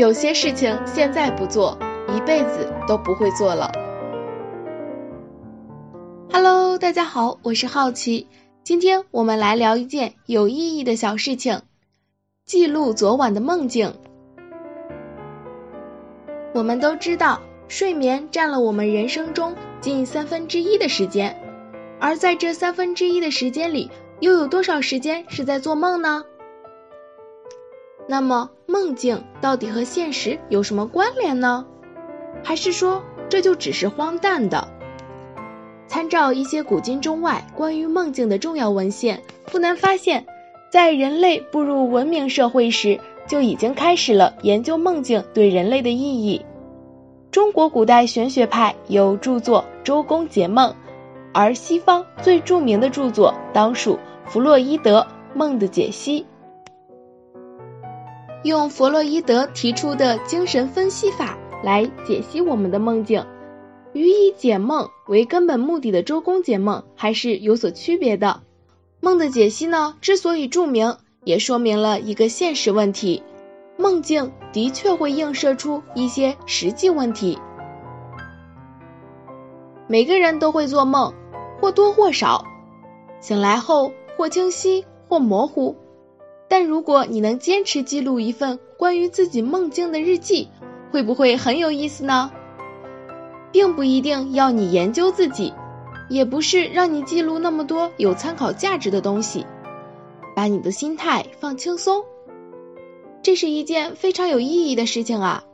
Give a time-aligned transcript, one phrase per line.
[0.00, 1.76] 有些事情现在不做，
[2.08, 3.70] 一辈子都不会做了。
[6.32, 8.26] Hello，大家好，我是好奇，
[8.64, 11.60] 今天我们来聊一件有意义的小事情，
[12.46, 13.92] 记录昨晚的梦境。
[16.54, 21.38] 我们都知道，睡眠占了我们人生中近三分之一的时间，
[22.00, 23.90] 而在这三分之一的时间里，
[24.20, 26.24] 又有多少时间是在做梦呢？
[28.10, 31.64] 那么梦境到底和现实有什么关联呢？
[32.42, 34.66] 还是说这就只是荒诞的？
[35.86, 40.26] 参照一些古今中外关于梦境的重要文献，不难发现，
[40.72, 46.44] 在人类步入文明社会时，就已经开始了研究梦境对人类的意义。
[47.30, 50.72] 中国古代玄学派有著作《周公解梦》，
[51.32, 55.00] 而西方最著名的著作当属弗洛伊德
[55.32, 56.22] 《梦的解析》。
[58.42, 63.26] 用弗洛伊德提出的精神分析法来解析我们的梦境，
[63.92, 68.40] 与以解梦为根本目的的周公解梦还是有所区别的。
[69.00, 73.22] 梦的解析呢，之所以著名，也说明了一个现实问题：
[73.76, 77.38] 梦境的确会映射出一些实际问题。
[79.86, 81.12] 每个人都会做梦，
[81.60, 82.44] 或多或少，
[83.20, 85.76] 醒来后或清晰或模糊。
[86.50, 90.48] 但如果你能坚持记录一份关于自己梦境的日记，
[90.90, 92.32] 会不会很有意思呢？
[93.52, 95.54] 并不一定要你研究自己，
[96.08, 99.46] 也不是让你记录那么多有参考价值的东西，
[100.34, 102.04] 把你的心态放轻松，
[103.22, 105.44] 这是一件非常有意义的事情啊！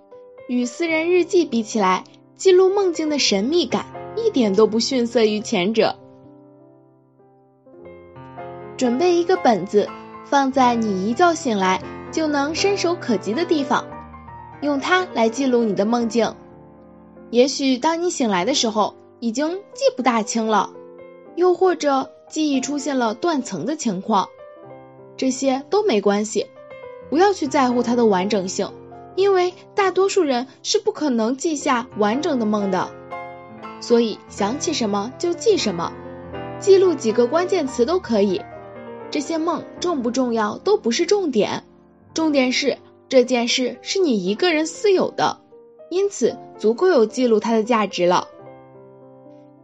[0.48, 2.05] 与私人日记比起来，
[2.36, 3.84] 记录梦境的神秘感
[4.17, 5.94] 一点都不逊色于前者。
[8.78, 9.86] 准备一个本子。
[10.28, 11.80] 放在你一觉醒来
[12.12, 13.86] 就能伸手可及的地方，
[14.60, 16.34] 用它来记录你的梦境。
[17.30, 20.70] 也许当你醒来的时候，已经记不大清了，
[21.34, 24.28] 又或者记忆出现了断层的情况，
[25.17, 26.46] 这些都没关系，
[27.08, 28.70] 不要去在乎它的完整性，
[29.14, 32.90] 因为大多数人是不可能记下完整的梦的。
[33.80, 35.92] 所以想起什么就记什么，
[36.58, 38.42] 记录几个关键词都可以。
[39.16, 41.64] 这些梦重不重要都不是重点，
[42.12, 42.77] 重点是
[43.08, 45.40] 这件事是你一个人私有的，
[45.88, 48.28] 因此足够有记录它的价值了。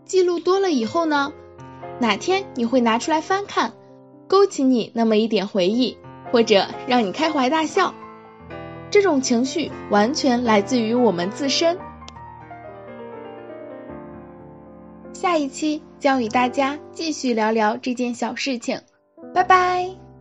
[0.07, 1.35] 记录多了以后呢，
[2.01, 3.75] 哪天你会拿出来翻看，
[4.27, 5.99] 勾起你那么一点回忆，
[6.33, 7.93] 或者让你开怀大笑，
[8.91, 11.77] 这种情绪完全来自于我们自身。
[15.13, 18.81] 下一期将与大家继续聊聊这件小事情。
[19.33, 20.12] 拜拜。